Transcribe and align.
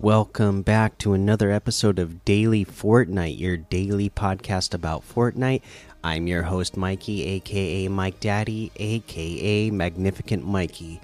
Welcome 0.00 0.60
back 0.60 0.98
to 0.98 1.14
another 1.14 1.50
episode 1.50 1.98
of 1.98 2.22
Daily 2.26 2.66
Fortnite, 2.66 3.38
your 3.40 3.56
daily 3.56 4.10
podcast 4.10 4.74
about 4.74 5.08
Fortnite. 5.08 5.62
I'm 6.04 6.26
your 6.26 6.42
host, 6.42 6.76
Mikey, 6.76 7.24
aka 7.24 7.88
Mike 7.88 8.20
Daddy, 8.20 8.70
aka 8.76 9.70
Magnificent 9.70 10.46
Mikey. 10.46 11.00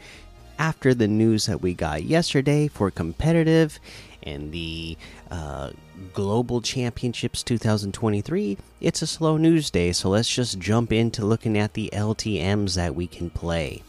After 0.59 0.92
the 0.92 1.09
news 1.09 1.46
that 1.46 1.62
we 1.62 1.73
got 1.73 2.05
yesterday 2.05 2.68
for 2.68 2.91
competitive 2.91 3.80
and 4.24 4.52
the 4.52 4.98
uh, 5.30 5.70
Global 6.12 6.60
Championships 6.60 7.43
2023, 7.43 8.59
it's 8.82 9.01
a 9.01 9.06
slow 9.06 9.38
news 9.38 9.70
day, 9.70 9.93
so 9.93 10.10
let's 10.10 10.29
just 10.29 10.59
jump 10.59 10.93
into 10.93 11.24
looking 11.24 11.56
at 11.56 11.73
the 11.73 11.88
LTMs 11.95 12.74
that 12.74 12.95
we 12.95 13.06
can 13.06 13.30
play. 13.30 13.82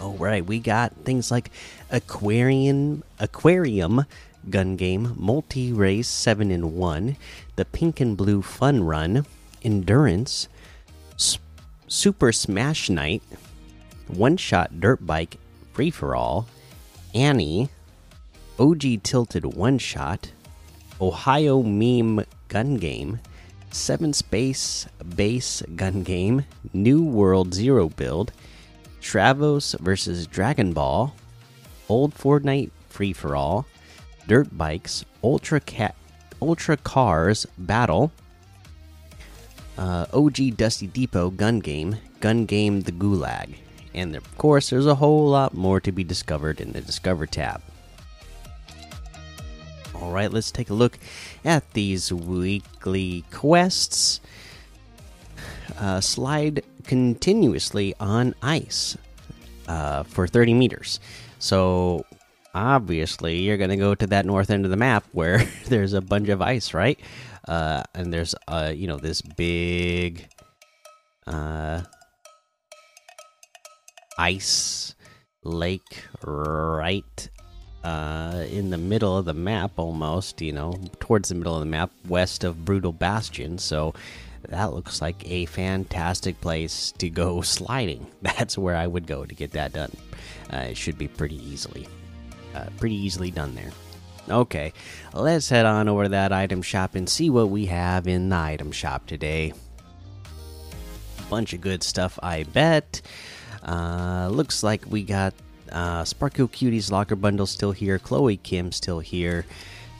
All 0.00 0.14
right, 0.14 0.44
we 0.44 0.60
got 0.60 0.94
things 1.04 1.30
like 1.30 1.50
Aquarium, 1.90 3.04
Aquarium 3.18 4.06
Gun 4.48 4.76
Game, 4.76 5.12
Multi 5.18 5.74
Race 5.74 6.08
7 6.08 6.50
in 6.50 6.74
1, 6.74 7.16
the 7.56 7.66
Pink 7.66 8.00
and 8.00 8.16
Blue 8.16 8.40
Fun 8.40 8.82
Run, 8.82 9.26
Endurance, 9.62 10.48
S 11.16 11.38
Super 11.86 12.32
Smash 12.32 12.88
Night, 12.88 13.22
One 14.06 14.38
Shot 14.38 14.80
Dirt 14.80 15.04
Bike 15.04 15.36
Free 15.74 15.90
for 15.90 16.16
All, 16.16 16.48
Annie, 17.14 17.68
OG 18.58 19.02
Tilted 19.02 19.44
One 19.44 19.76
Shot, 19.76 20.30
Ohio 20.98 21.62
Meme 21.62 22.24
Gun 22.48 22.76
Game, 22.76 23.20
Seven 23.70 24.14
Space 24.14 24.86
Base 25.14 25.62
Gun 25.76 26.04
Game, 26.04 26.46
New 26.72 27.04
World 27.04 27.52
Zero 27.52 27.90
Build, 27.90 28.32
Travos 29.00 29.78
versus 29.80 30.26
Dragon 30.26 30.72
Ball, 30.72 31.14
Old 31.88 32.14
Fortnite 32.14 32.70
Free 32.88 33.12
for 33.12 33.34
All, 33.34 33.66
Dirt 34.26 34.56
Bikes, 34.56 35.04
Ultra 35.24 35.60
Cat, 35.60 35.94
Ultra 36.40 36.76
Cars 36.76 37.46
Battle, 37.58 38.12
uh, 39.78 40.06
OG 40.12 40.56
Dusty 40.56 40.86
Depot 40.86 41.30
Gun 41.30 41.60
Game, 41.60 41.96
Gun 42.20 42.44
Game 42.44 42.82
The 42.82 42.92
Gulag, 42.92 43.54
and 43.94 44.14
of 44.14 44.38
course, 44.38 44.70
there's 44.70 44.86
a 44.86 44.94
whole 44.94 45.28
lot 45.28 45.54
more 45.54 45.80
to 45.80 45.90
be 45.90 46.04
discovered 46.04 46.60
in 46.60 46.72
the 46.72 46.80
Discover 46.80 47.26
tab. 47.26 47.62
All 49.94 50.12
right, 50.12 50.32
let's 50.32 50.50
take 50.50 50.70
a 50.70 50.74
look 50.74 50.98
at 51.44 51.70
these 51.72 52.12
weekly 52.12 53.24
quests. 53.30 54.20
Uh, 55.78 56.00
slide 56.00 56.62
continuously 56.84 57.94
on 58.00 58.34
ice 58.42 58.96
uh, 59.68 60.02
for 60.04 60.26
30 60.26 60.54
meters. 60.54 61.00
So 61.38 62.04
obviously, 62.54 63.40
you're 63.40 63.56
going 63.56 63.70
to 63.70 63.76
go 63.76 63.94
to 63.94 64.06
that 64.08 64.26
north 64.26 64.50
end 64.50 64.64
of 64.64 64.70
the 64.70 64.76
map 64.76 65.04
where 65.12 65.38
there's 65.68 65.92
a 65.92 66.00
bunch 66.00 66.28
of 66.28 66.42
ice, 66.42 66.74
right? 66.74 66.98
Uh, 67.48 67.82
and 67.94 68.12
there's 68.12 68.34
uh, 68.48 68.72
you 68.74 68.86
know 68.86 68.98
this 68.98 69.22
big 69.22 70.28
uh, 71.26 71.82
ice 74.18 74.94
lake 75.42 76.04
right 76.22 77.30
uh, 77.82 78.44
in 78.50 78.70
the 78.70 78.78
middle 78.78 79.16
of 79.16 79.24
the 79.24 79.34
map, 79.34 79.72
almost. 79.78 80.42
You 80.42 80.52
know, 80.52 80.74
towards 81.00 81.30
the 81.30 81.34
middle 81.34 81.54
of 81.54 81.60
the 81.60 81.66
map, 81.66 81.90
west 82.08 82.44
of 82.44 82.64
Brutal 82.64 82.92
Bastion. 82.92 83.58
So 83.58 83.94
that 84.50 84.74
looks 84.74 85.00
like 85.00 85.28
a 85.30 85.46
fantastic 85.46 86.40
place 86.40 86.92
to 86.98 87.08
go 87.08 87.40
sliding. 87.40 88.06
That's 88.22 88.58
where 88.58 88.76
I 88.76 88.86
would 88.86 89.06
go 89.06 89.24
to 89.24 89.34
get 89.34 89.52
that 89.52 89.72
done. 89.72 89.96
Uh, 90.52 90.68
it 90.70 90.76
should 90.76 90.98
be 90.98 91.08
pretty 91.08 91.36
easily, 91.36 91.88
uh, 92.54 92.66
pretty 92.78 92.96
easily 92.96 93.30
done 93.30 93.54
there. 93.54 93.70
Okay, 94.28 94.72
let's 95.12 95.48
head 95.48 95.66
on 95.66 95.88
over 95.88 96.04
to 96.04 96.08
that 96.10 96.32
item 96.32 96.62
shop 96.62 96.94
and 96.94 97.08
see 97.08 97.30
what 97.30 97.48
we 97.48 97.66
have 97.66 98.06
in 98.06 98.28
the 98.28 98.36
item 98.36 98.70
shop 98.70 99.06
today. 99.06 99.52
Bunch 101.28 101.52
of 101.52 101.60
good 101.60 101.82
stuff, 101.82 102.18
I 102.22 102.42
bet. 102.44 103.00
Uh, 103.62 104.28
looks 104.30 104.62
like 104.62 104.84
we 104.88 105.02
got 105.02 105.34
uh, 105.72 106.04
Sparkle 106.04 106.48
Cuties 106.48 106.90
locker 106.90 107.16
bundle 107.16 107.46
still 107.46 107.72
here, 107.72 107.98
Chloe 107.98 108.36
Kim 108.36 108.72
still 108.72 109.00
here, 109.00 109.46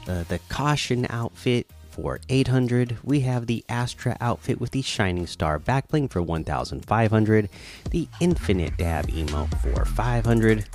uh, 0.07 0.23
the 0.23 0.39
caution 0.49 1.07
outfit 1.09 1.67
for 2.01 2.19
800 2.29 2.97
we 3.03 3.19
have 3.19 3.45
the 3.45 3.63
astra 3.69 4.17
outfit 4.19 4.59
with 4.59 4.71
the 4.71 4.81
shining 4.81 5.27
star 5.27 5.59
backbling 5.59 6.09
for 6.09 6.19
1500 6.19 7.47
the 7.91 8.07
infinite 8.19 8.75
dab 8.77 9.07
emote 9.09 9.55
for 9.61 9.85
500 9.85 10.65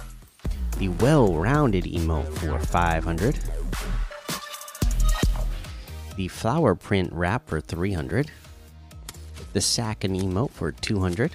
the 0.78 0.88
well-rounded 0.88 1.84
emote 1.84 2.32
for 2.34 2.60
500 2.60 3.40
the 6.16 6.28
flower 6.28 6.76
print 6.76 7.12
wrap 7.12 7.48
for 7.48 7.60
300 7.60 8.30
the 9.52 9.60
sack 9.60 10.04
and 10.04 10.14
emote 10.14 10.52
for 10.52 10.70
200 10.70 11.32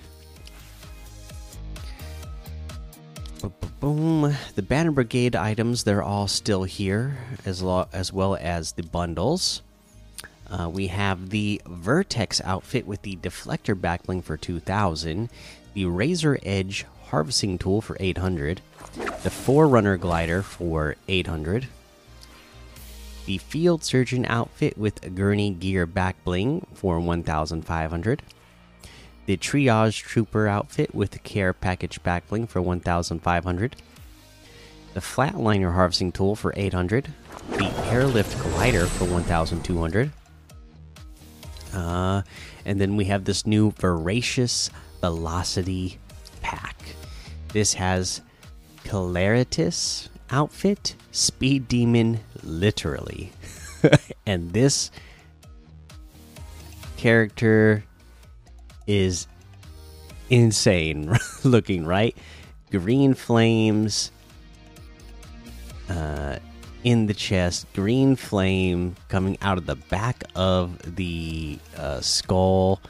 Boom. 3.81 4.35
The 4.53 4.61
Banner 4.61 4.91
Brigade 4.91 5.35
items, 5.35 5.85
they're 5.85 6.03
all 6.03 6.27
still 6.27 6.65
here, 6.65 7.17
as, 7.47 7.63
as 7.91 8.13
well 8.13 8.37
as 8.39 8.73
the 8.73 8.83
bundles. 8.83 9.63
Uh, 10.51 10.67
we 10.67 10.87
have 10.87 11.29
the 11.29 11.61
Vertex 11.65 12.41
outfit 12.43 12.85
with 12.85 13.03
the 13.03 13.15
deflector 13.15 13.73
backbling 13.73 14.21
for 14.21 14.35
2000, 14.35 15.29
the 15.73 15.85
Razor 15.85 16.37
Edge 16.43 16.85
harvesting 17.05 17.57
tool 17.57 17.79
for 17.79 17.95
800, 18.01 18.59
the 19.23 19.29
Forerunner 19.29 19.95
glider 19.95 20.41
for 20.41 20.97
800, 21.07 21.67
the 23.25 23.37
Field 23.37 23.85
Surgeon 23.85 24.25
outfit 24.25 24.77
with 24.77 25.05
a 25.05 25.09
Gurney 25.09 25.51
gear 25.51 25.87
backbling 25.87 26.65
for 26.73 26.99
1500, 26.99 28.21
the 29.27 29.37
Triage 29.37 30.03
Trooper 30.03 30.49
outfit 30.49 30.93
with 30.93 31.23
Care 31.23 31.53
package 31.53 32.03
backbling 32.03 32.49
for 32.49 32.61
1500, 32.61 33.77
the 34.93 34.99
Flatliner 34.99 35.73
harvesting 35.73 36.11
tool 36.11 36.35
for 36.35 36.53
800, 36.57 37.07
the 37.51 37.71
Airlift 37.85 38.37
glider 38.43 38.85
for 38.85 39.05
1200 39.05 40.11
uh, 41.73 42.21
and 42.65 42.79
then 42.79 42.95
we 42.95 43.05
have 43.05 43.25
this 43.25 43.45
new 43.45 43.71
Voracious 43.71 44.69
Velocity 44.99 45.97
pack. 46.41 46.77
This 47.53 47.73
has 47.73 48.21
Caleritus 48.83 50.09
outfit, 50.29 50.95
Speed 51.11 51.67
Demon, 51.67 52.19
literally. 52.43 53.31
and 54.25 54.51
this 54.53 54.91
character 56.97 57.83
is 58.87 59.27
insane 60.29 61.17
looking, 61.43 61.85
right? 61.85 62.15
Green 62.71 63.13
flames. 63.13 64.11
Uh, 65.89 66.37
in 66.83 67.07
the 67.07 67.13
chest, 67.13 67.67
green 67.73 68.15
flame 68.15 68.95
coming 69.07 69.37
out 69.41 69.57
of 69.57 69.65
the 69.65 69.75
back 69.75 70.23
of 70.35 70.95
the 70.95 71.59
uh, 71.77 72.01
skull, 72.01 72.81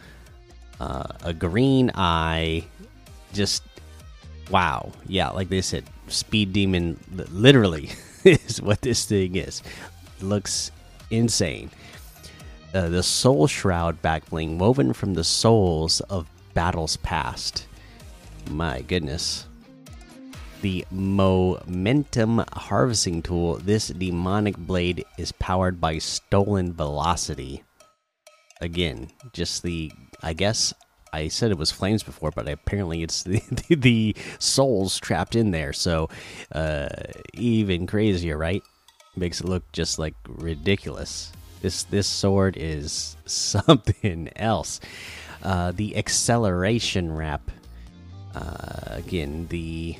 uh, 0.79 1.07
a 1.23 1.33
green 1.33 1.91
eye, 1.95 2.63
just 3.33 3.63
wow. 4.49 4.91
Yeah, 5.07 5.29
like 5.29 5.49
they 5.49 5.61
said, 5.61 5.83
speed 6.07 6.53
demon 6.53 6.99
literally 7.31 7.89
is 8.23 8.61
what 8.61 8.81
this 8.81 9.05
thing 9.05 9.35
is. 9.35 9.61
Looks 10.21 10.71
insane. 11.09 11.69
Uh, 12.73 12.87
the 12.87 13.03
soul 13.03 13.47
shroud 13.47 14.01
back 14.01 14.29
bling 14.29 14.57
woven 14.57 14.93
from 14.93 15.13
the 15.13 15.23
souls 15.23 15.99
of 16.01 16.27
battles 16.53 16.97
past. 16.97 17.67
My 18.49 18.81
goodness 18.81 19.45
the 20.61 20.85
Momentum 20.91 22.43
Harvesting 22.53 23.21
Tool. 23.21 23.55
This 23.55 23.87
demonic 23.87 24.57
blade 24.57 25.05
is 25.17 25.31
powered 25.33 25.81
by 25.81 25.97
Stolen 25.97 26.73
Velocity. 26.73 27.63
Again, 28.61 29.09
just 29.33 29.63
the. 29.63 29.91
I 30.23 30.33
guess 30.33 30.73
I 31.11 31.27
said 31.27 31.51
it 31.51 31.57
was 31.57 31.71
flames 31.71 32.03
before, 32.03 32.31
but 32.31 32.47
apparently 32.47 33.03
it's 33.03 33.23
the, 33.23 33.41
the, 33.67 33.75
the 33.75 34.15
souls 34.39 34.99
trapped 34.99 35.35
in 35.35 35.51
there. 35.51 35.73
So, 35.73 36.09
uh, 36.51 36.89
even 37.33 37.87
crazier, 37.87 38.37
right? 38.37 38.61
Makes 39.15 39.41
it 39.41 39.47
look 39.47 39.69
just 39.71 39.99
like 39.99 40.13
ridiculous. 40.27 41.31
This 41.61 41.83
this 41.83 42.07
sword 42.07 42.55
is 42.57 43.17
something 43.25 44.29
else. 44.35 44.79
Uh, 45.43 45.71
the 45.71 45.97
acceleration 45.97 47.11
wrap. 47.11 47.49
Uh, 48.33 48.95
again, 48.95 49.47
the 49.49 49.97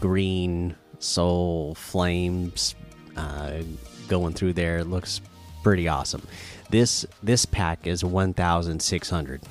green 0.00 0.74
soul 0.98 1.74
flames 1.74 2.74
uh, 3.16 3.62
going 4.08 4.34
through 4.34 4.54
there. 4.54 4.78
It 4.78 4.86
looks 4.86 5.20
pretty 5.62 5.88
awesome. 5.88 6.22
This 6.70 7.06
this 7.22 7.46
pack 7.46 7.86
is 7.86 8.04
1,600. 8.04 9.42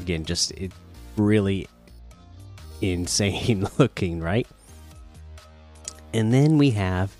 Again, 0.00 0.24
just 0.24 0.52
it 0.52 0.72
really 1.16 1.68
insane 2.80 3.66
looking, 3.78 4.20
right? 4.20 4.46
And 6.14 6.32
then 6.32 6.58
we 6.58 6.70
have 6.70 7.16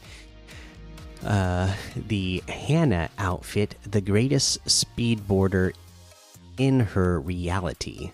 uh, 1.24 1.72
the 1.96 2.42
Hannah 2.48 3.10
outfit, 3.18 3.76
the 3.90 4.00
greatest 4.00 4.64
speedboarder 4.66 5.72
in 6.58 6.80
her 6.80 7.20
reality. 7.20 8.12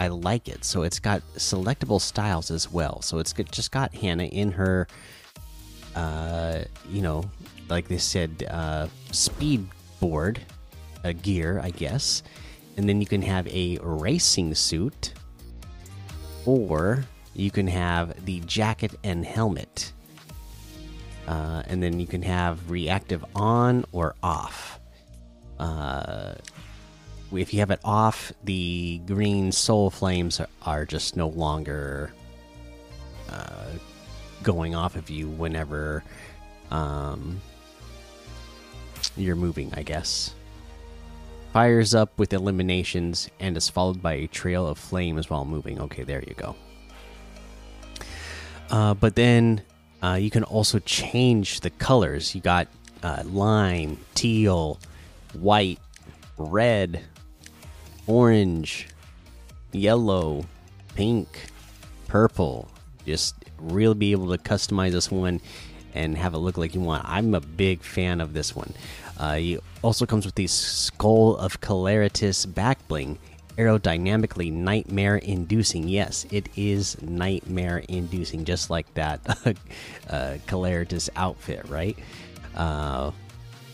I 0.00 0.08
like 0.08 0.48
it. 0.48 0.64
So 0.64 0.82
it's 0.82 0.98
got 0.98 1.20
selectable 1.36 2.00
styles 2.00 2.50
as 2.50 2.72
well. 2.72 3.02
So 3.02 3.18
it's 3.18 3.34
just 3.34 3.70
got 3.70 3.94
Hannah 3.94 4.24
in 4.24 4.50
her, 4.52 4.88
uh, 5.94 6.60
you 6.88 7.02
know, 7.02 7.30
like 7.68 7.86
they 7.86 7.98
said, 7.98 8.46
uh, 8.50 8.88
speed 9.12 9.68
board 10.00 10.40
uh, 11.04 11.12
gear, 11.12 11.60
I 11.62 11.68
guess. 11.70 12.22
And 12.78 12.88
then 12.88 13.02
you 13.02 13.06
can 13.06 13.20
have 13.20 13.46
a 13.48 13.78
racing 13.82 14.54
suit, 14.54 15.12
or 16.46 17.04
you 17.34 17.50
can 17.50 17.66
have 17.66 18.24
the 18.24 18.40
jacket 18.40 18.94
and 19.04 19.22
helmet. 19.24 19.92
Uh, 21.28 21.62
and 21.66 21.82
then 21.82 22.00
you 22.00 22.06
can 22.06 22.22
have 22.22 22.70
reactive 22.70 23.22
on 23.34 23.84
or 23.92 24.14
off. 24.22 24.80
Uh, 25.58 26.34
if 27.32 27.54
you 27.54 27.60
have 27.60 27.70
it 27.70 27.80
off, 27.84 28.32
the 28.44 29.00
green 29.06 29.52
soul 29.52 29.90
flames 29.90 30.40
are, 30.62 30.84
just 30.84 31.16
no 31.16 31.28
longer 31.28 32.12
uh, 33.28 33.70
going 34.42 34.74
off 34.74 34.96
of 34.96 35.10
you 35.10 35.28
whenever 35.28 36.02
um, 36.70 37.40
you're 39.16 39.36
moving, 39.36 39.72
I 39.74 39.82
guess. 39.82 40.34
Fires 41.52 41.94
up 41.94 42.16
with 42.18 42.32
eliminations 42.32 43.28
and 43.40 43.56
is 43.56 43.68
followed 43.68 44.00
by 44.00 44.14
a 44.14 44.26
trail 44.28 44.66
of 44.66 44.78
flames 44.78 45.28
while 45.28 45.44
moving. 45.44 45.80
Okay, 45.80 46.04
there 46.04 46.22
you 46.26 46.34
go. 46.34 46.54
Uh, 48.70 48.94
but 48.94 49.16
then 49.16 49.62
uh, 50.02 50.14
you 50.14 50.30
can 50.30 50.44
also 50.44 50.78
change 50.80 51.60
the 51.60 51.70
colors. 51.70 52.34
You 52.34 52.40
got 52.40 52.68
uh, 53.02 53.22
lime, 53.26 53.98
teal, 54.14 54.78
white, 55.32 55.80
red, 56.38 57.04
orange, 58.10 58.88
yellow, 59.72 60.44
pink, 60.96 61.28
purple. 62.08 62.68
Just 63.06 63.36
really 63.58 63.94
be 63.94 64.12
able 64.12 64.36
to 64.36 64.42
customize 64.42 64.90
this 64.90 65.10
one 65.10 65.40
and 65.94 66.16
have 66.16 66.34
it 66.34 66.38
look 66.38 66.58
like 66.58 66.74
you 66.74 66.80
want. 66.80 67.04
I'm 67.06 67.34
a 67.34 67.40
big 67.40 67.82
fan 67.82 68.20
of 68.20 68.32
this 68.32 68.54
one. 68.54 68.72
Uh, 69.18 69.36
it 69.38 69.60
also 69.82 70.06
comes 70.06 70.26
with 70.26 70.34
the 70.34 70.46
Skull 70.48 71.36
of 71.36 71.60
Caleritus 71.60 72.52
back 72.52 72.86
bling, 72.88 73.18
aerodynamically 73.56 74.52
nightmare 74.52 75.16
inducing. 75.16 75.88
Yes, 75.88 76.26
it 76.30 76.48
is 76.56 77.00
nightmare 77.02 77.84
inducing, 77.88 78.44
just 78.44 78.70
like 78.70 78.92
that 78.94 79.20
uh, 80.10 80.36
Caleritus 80.46 81.08
outfit, 81.14 81.68
right? 81.68 81.96
Uh, 82.56 83.12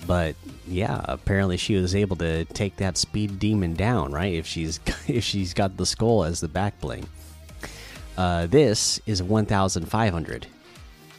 but 0.07 0.37
yeah, 0.67 1.01
apparently 1.05 1.57
she 1.57 1.77
was 1.77 1.95
able 1.95 2.17
to 2.17 2.45
take 2.47 2.77
that 2.77 2.97
speed 2.97 3.39
demon 3.39 3.75
down, 3.75 4.13
right? 4.13 4.35
If 4.35 4.47
she's 4.47 4.81
if 5.09 5.25
she's 5.25 5.55
got 5.55 5.77
the 5.77 5.87
skull 5.87 6.25
as 6.25 6.41
the 6.41 6.49
back 6.49 6.81
bling. 6.81 7.07
Uh, 8.17 8.47
this 8.47 9.01
is 9.05 9.23
1,500. 9.23 10.47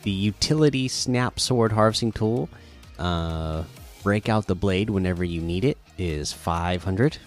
The 0.02 0.12
utility 0.12 0.88
snap 0.88 1.40
sword 1.40 1.72
harvesting 1.72 2.12
tool, 2.12 2.50
uh, 2.98 3.64
break 4.04 4.30
out 4.30 4.48
the 4.48 4.56
blade 4.56 4.90
whenever 4.90 5.24
you 5.24 5.42
need 5.42 5.64
it, 5.64 5.78
is 5.98 6.34
500. 6.34 7.18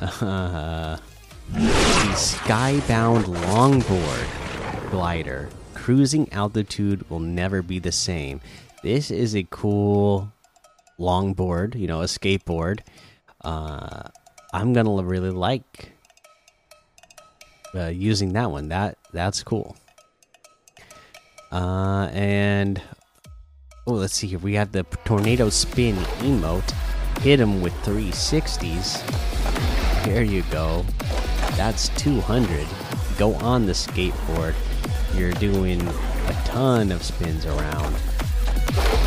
Uh, 0.00 0.96
the 1.52 2.14
skybound 2.14 3.24
longboard 3.24 4.90
glider 4.90 5.48
cruising 5.88 6.30
altitude 6.34 7.08
will 7.08 7.18
never 7.18 7.62
be 7.62 7.78
the 7.78 7.90
same. 7.90 8.42
This 8.82 9.10
is 9.10 9.34
a 9.34 9.44
cool 9.44 10.30
longboard, 11.00 11.76
you 11.76 11.86
know, 11.86 12.02
a 12.02 12.04
skateboard. 12.04 12.80
Uh, 13.42 14.02
I'm 14.52 14.74
gonna 14.74 15.02
really 15.02 15.30
like 15.30 15.92
uh, 17.74 17.86
using 17.86 18.34
that 18.34 18.50
one. 18.50 18.68
That 18.68 18.98
that's 19.14 19.42
cool. 19.42 19.78
Uh, 21.50 22.10
and 22.12 22.82
oh, 23.86 23.94
let's 23.94 24.12
see 24.12 24.26
here. 24.26 24.40
We 24.40 24.56
have 24.56 24.72
the 24.72 24.82
tornado 25.06 25.48
spin 25.48 25.96
emote. 26.20 26.70
Hit 27.22 27.40
him 27.40 27.62
with 27.62 27.72
360s. 27.84 30.04
There 30.04 30.22
you 30.22 30.42
go. 30.50 30.84
That's 31.56 31.88
200. 32.00 32.66
Go 33.16 33.36
on 33.36 33.64
the 33.64 33.72
skateboard 33.72 34.54
you're 35.18 35.32
doing 35.32 35.80
a 35.80 36.42
ton 36.44 36.92
of 36.92 37.02
spins 37.02 37.44
around. 37.44 37.96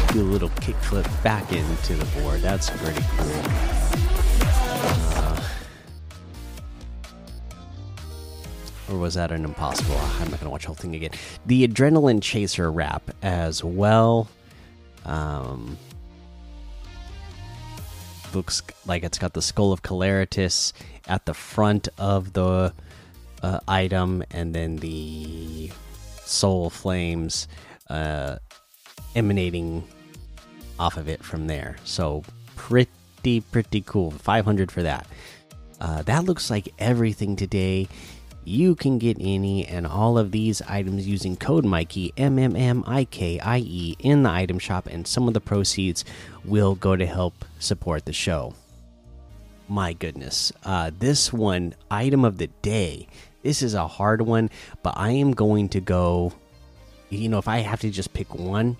Do 0.10 0.22
a 0.22 0.24
little 0.24 0.50
kickflip 0.50 1.06
back 1.24 1.52
into 1.54 1.94
the 1.94 2.06
board. 2.19 2.42
That's 2.42 2.69
pretty 2.69 3.02
cool. 3.18 3.42
Uh, 5.13 5.42
or 8.90 8.98
was 8.98 9.13
that 9.13 9.31
an 9.31 9.46
impossible? 9.46 9.96
I'm 9.96 10.30
not 10.30 10.40
gonna 10.42 10.50
watch 10.50 10.63
the 10.63 10.68
whole 10.68 10.75
thing 10.75 10.96
again. 10.96 11.12
The 11.46 11.66
adrenaline 11.66 12.22
chaser 12.22 12.69
wrap 12.69 13.10
as 13.22 13.63
well. 13.63 14.28
Um, 15.06 15.78
looks 18.34 18.62
like 18.86 19.04
it's 19.04 19.18
got 19.18 19.34
the 19.34 19.42
skull 19.42 19.72
of 19.72 19.81
Caleritus 19.81 20.74
at 21.08 21.25
the 21.25 21.34
front 21.34 21.88
of 21.98 22.34
the 22.34 22.74
uh, 23.42 23.60
item, 23.68 24.24
and 24.30 24.54
then 24.54 24.75
the 24.78 25.72
soul 26.25 26.69
flames 26.69 27.47
uh, 27.89 28.38
emanating 29.15 29.83
off 30.79 30.97
of 30.97 31.07
it 31.07 31.23
from 31.23 31.47
there. 31.47 31.77
So 31.83 32.23
pretty 32.56 33.41
pretty 33.41 33.81
cool. 33.81 34.12
500 34.12 34.72
for 34.72 34.84
that. 34.84 35.07
Uh, 35.79 36.01
that 36.03 36.25
looks 36.25 36.50
like 36.50 36.74
everything 36.79 37.36
today. 37.36 37.88
You 38.43 38.75
can 38.75 38.98
get 38.98 39.17
any 39.19 39.67
and 39.67 39.86
all 39.86 40.17
of 40.17 40.31
these 40.31 40.62
items 40.63 41.07
using 41.07 41.36
code 41.36 41.65
Mikey 41.65 42.13
M 42.17 42.39
M 42.39 42.55
M 42.55 42.84
I 42.88 43.05
K 43.05 43.39
I 43.39 43.60
E 43.60 43.96
in 44.00 44.24
the 44.24 44.31
item 44.31 44.57
shop, 44.57 44.88
and 44.88 45.05
some 45.05 45.27
of 45.27 45.36
the 45.36 45.41
proceeds 45.41 46.03
will 46.43 46.74
go 46.74 46.96
to 46.96 47.05
help 47.05 47.46
support 47.60 48.05
the 48.05 48.13
show. 48.13 48.55
My 49.67 49.93
goodness, 49.93 50.51
uh, 50.65 50.91
this 50.98 51.31
one 51.31 51.75
item 51.89 52.25
of 52.25 52.39
the 52.39 52.48
day 52.62 53.07
this 53.43 53.62
is 53.62 53.74
a 53.74 53.88
hard 53.88 54.21
one, 54.21 54.50
but 54.83 54.93
I 54.98 55.12
am 55.12 55.31
going 55.31 55.69
to 55.69 55.81
go. 55.81 56.33
You 57.10 57.27
know, 57.27 57.39
if 57.39 57.48
I 57.48 57.60
have 57.60 57.81
to 57.81 57.89
just 57.89 58.13
pick 58.13 58.33
one, 58.33 58.77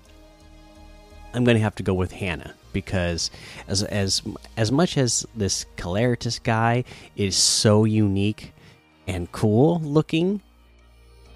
I'm 1.34 1.44
going 1.44 1.56
to 1.56 1.62
have 1.62 1.74
to 1.76 1.82
go 1.82 1.94
with 1.94 2.12
Hannah 2.12 2.54
because 2.72 3.30
as 3.68 3.82
as 3.82 4.22
as 4.56 4.72
much 4.72 4.96
as 4.96 5.26
this 5.34 5.66
Caleritus 5.76 6.42
guy 6.42 6.84
is 7.16 7.36
so 7.36 7.84
unique 7.84 8.52
and 9.06 9.30
cool 9.32 9.80
looking, 9.80 10.40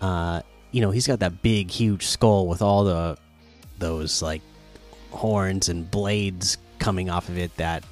uh, 0.00 0.42
you 0.70 0.80
know, 0.80 0.90
he's 0.90 1.06
got 1.06 1.20
that 1.20 1.42
big, 1.42 1.70
huge 1.70 2.06
skull 2.06 2.46
with 2.46 2.62
all 2.62 2.84
the 2.84 3.18
those 3.78 4.22
like 4.22 4.42
horns 5.10 5.68
and 5.68 5.90
blades 5.90 6.58
coming 6.78 7.10
off 7.10 7.28
of 7.28 7.38
it 7.38 7.54
that 7.56 7.84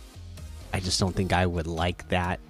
I 0.72 0.80
just 0.80 1.00
don't 1.00 1.14
think 1.14 1.32
I 1.32 1.46
would 1.46 1.66
like 1.66 2.08
that 2.08 2.40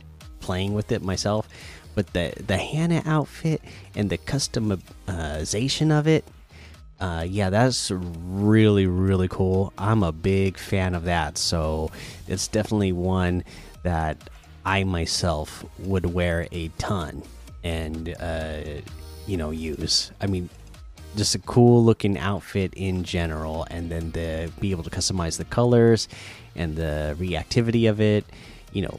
playing 0.41 0.75
with 0.75 0.93
it 0.93 1.03
myself 1.03 1.49
but 1.95 2.13
the 2.13 2.33
the 2.47 2.57
Hannah 2.57 3.03
outfit 3.05 3.61
and 3.95 4.11
the 4.11 4.19
customization 4.19 5.97
of 5.97 6.07
it, 6.07 6.25
uh, 7.01 7.25
yeah, 7.29 7.51
that's 7.51 7.91
really 7.91 8.87
really 8.87 9.29
cool. 9.29 9.73
I'm 9.79 10.03
a 10.03 10.13
big 10.13 10.59
fan 10.59 10.95
of 10.95 11.05
that, 11.05 11.39
so 11.39 11.91
it's 12.29 12.49
definitely 12.49 12.93
one 12.93 13.45
that 13.83 14.17
I 14.65 14.85
myself 14.85 15.65
would 15.79 16.07
wear 16.07 16.49
a 16.53 16.69
ton 16.79 17.23
and 17.63 18.15
uh, 18.21 18.61
you 19.27 19.37
know 19.37 19.51
use. 19.51 20.11
I 20.21 20.27
mean, 20.27 20.49
just 21.17 21.35
a 21.35 21.39
cool 21.41 21.85
looking 21.85 22.19
outfit 22.19 22.73
in 22.75 23.05
general, 23.05 23.67
and 23.71 23.91
then 23.91 24.11
the 24.13 24.51
be 24.61 24.71
able 24.71 24.85
to 24.85 24.91
customize 24.91 25.37
the 25.37 25.45
colors 25.45 26.09
and 26.57 26.77
the 26.77 27.17
reactivity 27.19 27.89
of 27.89 28.01
it. 28.01 28.25
You 28.73 28.83
know, 28.83 28.99